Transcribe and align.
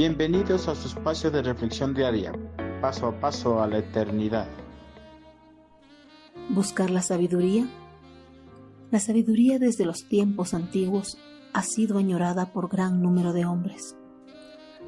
Bienvenidos 0.00 0.66
a 0.66 0.74
su 0.74 0.88
espacio 0.88 1.30
de 1.30 1.42
reflexión 1.42 1.92
diaria, 1.92 2.32
paso 2.80 3.08
a 3.08 3.20
paso 3.20 3.60
a 3.60 3.66
la 3.66 3.80
eternidad. 3.80 4.48
¿Buscar 6.48 6.88
la 6.88 7.02
sabiduría? 7.02 7.68
La 8.90 8.98
sabiduría 8.98 9.58
desde 9.58 9.84
los 9.84 10.08
tiempos 10.08 10.54
antiguos 10.54 11.18
ha 11.52 11.62
sido 11.62 11.98
añorada 11.98 12.50
por 12.50 12.70
gran 12.70 13.02
número 13.02 13.34
de 13.34 13.44
hombres. 13.44 13.94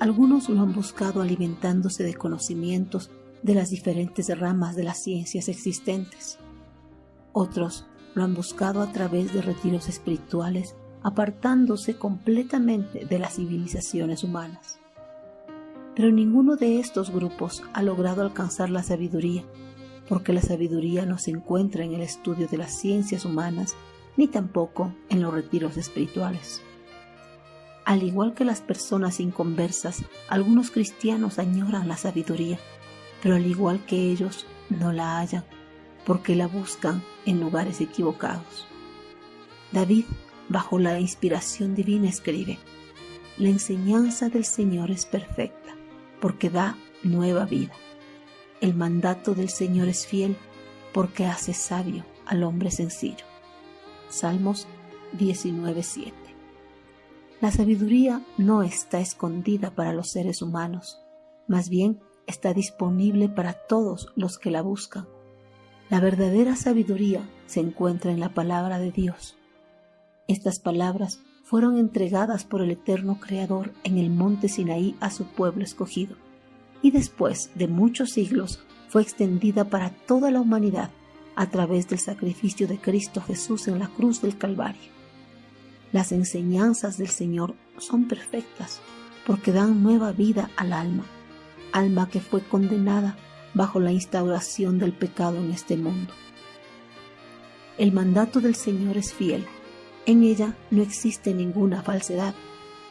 Algunos 0.00 0.48
lo 0.48 0.62
han 0.62 0.72
buscado 0.72 1.20
alimentándose 1.20 2.04
de 2.04 2.14
conocimientos 2.14 3.10
de 3.42 3.54
las 3.54 3.68
diferentes 3.68 4.30
ramas 4.38 4.76
de 4.76 4.84
las 4.84 5.02
ciencias 5.02 5.48
existentes. 5.48 6.38
Otros 7.34 7.86
lo 8.14 8.24
han 8.24 8.32
buscado 8.32 8.80
a 8.80 8.90
través 8.92 9.34
de 9.34 9.42
retiros 9.42 9.90
espirituales, 9.90 10.74
apartándose 11.02 11.98
completamente 11.98 13.04
de 13.04 13.18
las 13.18 13.34
civilizaciones 13.34 14.24
humanas. 14.24 14.78
Pero 15.94 16.10
ninguno 16.10 16.56
de 16.56 16.78
estos 16.78 17.10
grupos 17.10 17.62
ha 17.74 17.82
logrado 17.82 18.22
alcanzar 18.22 18.70
la 18.70 18.82
sabiduría, 18.82 19.44
porque 20.08 20.32
la 20.32 20.40
sabiduría 20.40 21.04
no 21.04 21.18
se 21.18 21.30
encuentra 21.30 21.84
en 21.84 21.94
el 21.94 22.00
estudio 22.00 22.48
de 22.48 22.56
las 22.56 22.78
ciencias 22.78 23.24
humanas, 23.24 23.76
ni 24.16 24.26
tampoco 24.26 24.94
en 25.10 25.22
los 25.22 25.34
retiros 25.34 25.76
espirituales. 25.76 26.62
Al 27.84 28.02
igual 28.02 28.34
que 28.34 28.44
las 28.44 28.60
personas 28.60 29.20
inconversas, 29.20 30.04
algunos 30.28 30.70
cristianos 30.70 31.38
añoran 31.38 31.88
la 31.88 31.96
sabiduría, 31.96 32.58
pero 33.22 33.34
al 33.34 33.46
igual 33.46 33.84
que 33.84 34.10
ellos 34.10 34.46
no 34.70 34.92
la 34.92 35.18
hallan, 35.18 35.44
porque 36.06 36.36
la 36.36 36.46
buscan 36.46 37.02
en 37.26 37.40
lugares 37.40 37.80
equivocados. 37.80 38.66
David, 39.72 40.04
bajo 40.48 40.78
la 40.78 40.98
inspiración 41.00 41.74
divina, 41.74 42.08
escribe, 42.08 42.58
La 43.36 43.48
enseñanza 43.48 44.28
del 44.28 44.44
Señor 44.44 44.90
es 44.90 45.06
perfecta 45.06 45.61
porque 46.22 46.50
da 46.50 46.78
nueva 47.02 47.44
vida. 47.44 47.72
El 48.60 48.74
mandato 48.74 49.34
del 49.34 49.48
Señor 49.48 49.88
es 49.88 50.06
fiel 50.06 50.36
porque 50.94 51.26
hace 51.26 51.52
sabio 51.52 52.04
al 52.24 52.44
hombre 52.44 52.70
sencillo. 52.70 53.24
Salmos 54.08 54.68
19:7. 55.18 56.12
La 57.40 57.50
sabiduría 57.50 58.22
no 58.38 58.62
está 58.62 59.00
escondida 59.00 59.74
para 59.74 59.92
los 59.92 60.10
seres 60.12 60.42
humanos, 60.42 61.02
más 61.48 61.68
bien 61.68 61.98
está 62.28 62.54
disponible 62.54 63.28
para 63.28 63.54
todos 63.54 64.12
los 64.14 64.38
que 64.38 64.52
la 64.52 64.62
buscan. 64.62 65.08
La 65.90 65.98
verdadera 65.98 66.54
sabiduría 66.54 67.28
se 67.46 67.58
encuentra 67.58 68.12
en 68.12 68.20
la 68.20 68.32
palabra 68.32 68.78
de 68.78 68.92
Dios. 68.92 69.36
Estas 70.28 70.60
palabras 70.60 71.18
fueron 71.52 71.76
entregadas 71.76 72.44
por 72.44 72.62
el 72.62 72.70
eterno 72.70 73.20
Creador 73.20 73.74
en 73.84 73.98
el 73.98 74.08
monte 74.08 74.48
Sinaí 74.48 74.96
a 75.00 75.10
su 75.10 75.26
pueblo 75.26 75.62
escogido, 75.62 76.16
y 76.80 76.92
después 76.92 77.50
de 77.54 77.68
muchos 77.68 78.12
siglos 78.12 78.64
fue 78.88 79.02
extendida 79.02 79.64
para 79.64 79.90
toda 79.90 80.30
la 80.30 80.40
humanidad 80.40 80.88
a 81.36 81.50
través 81.50 81.90
del 81.90 81.98
sacrificio 81.98 82.66
de 82.66 82.78
Cristo 82.78 83.20
Jesús 83.20 83.68
en 83.68 83.78
la 83.78 83.88
cruz 83.88 84.22
del 84.22 84.38
Calvario. 84.38 84.80
Las 85.92 86.12
enseñanzas 86.12 86.96
del 86.96 87.08
Señor 87.08 87.54
son 87.76 88.08
perfectas 88.08 88.80
porque 89.26 89.52
dan 89.52 89.82
nueva 89.82 90.12
vida 90.12 90.48
al 90.56 90.72
alma, 90.72 91.04
alma 91.72 92.08
que 92.08 92.20
fue 92.22 92.40
condenada 92.40 93.14
bajo 93.52 93.78
la 93.78 93.92
instauración 93.92 94.78
del 94.78 94.94
pecado 94.94 95.36
en 95.36 95.50
este 95.50 95.76
mundo. 95.76 96.14
El 97.76 97.92
mandato 97.92 98.40
del 98.40 98.54
Señor 98.54 98.96
es 98.96 99.12
fiel 99.12 99.46
en 100.06 100.24
ella 100.24 100.56
no 100.70 100.82
existe 100.82 101.32
ninguna 101.32 101.82
falsedad, 101.82 102.34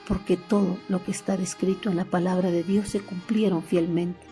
porque 0.08 0.38
todo 0.38 0.78
lo 0.88 1.04
que 1.04 1.12
está 1.12 1.38
descrito 1.38 1.90
en 1.90 1.98
la 1.98 2.06
palabra 2.06 2.52
de 2.52 2.64
Dios 2.64 2.90
se 2.90 3.02
cumplieron 3.02 3.64
fielmente, 3.64 4.26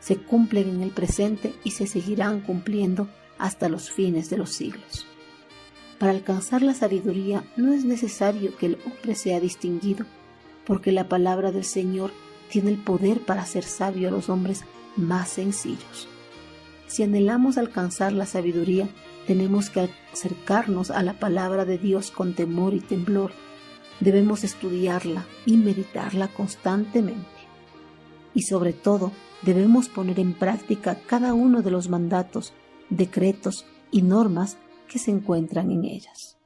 se 0.00 0.16
cumplen 0.16 0.68
en 0.68 0.82
el 0.82 0.90
presente 0.90 1.54
y 1.64 1.72
se 1.72 1.86
seguirán 1.86 2.40
cumpliendo 2.40 3.08
hasta 3.38 3.68
los 3.68 3.90
fines 3.90 4.30
de 4.30 4.38
los 4.38 4.50
siglos. 4.50 5.06
Para 5.98 6.12
alcanzar 6.12 6.62
la 6.62 6.74
sabiduría 6.74 7.44
no 7.56 7.72
es 7.72 7.84
necesario 7.84 8.56
que 8.56 8.66
el 8.66 8.78
hombre 8.84 9.14
sea 9.14 9.40
distinguido, 9.40 10.04
porque 10.66 10.92
la 10.92 11.08
palabra 11.08 11.52
del 11.52 11.64
Señor 11.64 12.12
tiene 12.50 12.70
el 12.70 12.78
poder 12.78 13.20
para 13.20 13.42
hacer 13.42 13.64
sabio 13.64 14.08
a 14.08 14.10
los 14.10 14.28
hombres 14.28 14.64
más 14.96 15.30
sencillos. 15.30 16.08
Si 16.86 17.02
anhelamos 17.02 17.58
alcanzar 17.58 18.12
la 18.12 18.26
sabiduría, 18.26 18.88
tenemos 19.26 19.70
que 19.70 19.90
acercarnos 20.12 20.90
a 20.90 21.02
la 21.02 21.14
palabra 21.14 21.64
de 21.64 21.78
Dios 21.78 22.10
con 22.10 22.34
temor 22.34 22.74
y 22.74 22.80
temblor. 22.80 23.32
Debemos 24.00 24.44
estudiarla 24.44 25.24
y 25.46 25.56
meditarla 25.56 26.28
constantemente. 26.28 27.26
Y 28.34 28.42
sobre 28.42 28.72
todo, 28.72 29.12
debemos 29.42 29.88
poner 29.88 30.20
en 30.20 30.34
práctica 30.34 30.96
cada 31.06 31.34
uno 31.34 31.62
de 31.62 31.70
los 31.70 31.88
mandatos, 31.88 32.52
decretos 32.90 33.64
y 33.90 34.02
normas 34.02 34.58
que 34.88 34.98
se 34.98 35.10
encuentran 35.10 35.70
en 35.70 35.84
ellas. 35.84 36.36